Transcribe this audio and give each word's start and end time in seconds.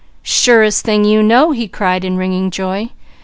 "Surest 0.23 0.83
thing 0.83 1.05
you 1.05 1.21
know!" 1.21 1.51
he 1.51 1.67
cried 1.67 2.03
in 2.03 2.17
ringing 2.17 2.49
joy. 2.49 2.89